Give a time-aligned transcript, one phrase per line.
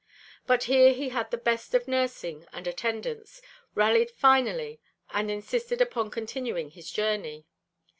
[0.47, 3.39] But here he had the best of nursing and attendance,
[3.75, 4.79] rallied finally
[5.11, 7.45] and insisted upon continuing his journey.